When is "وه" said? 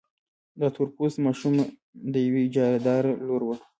3.45-3.55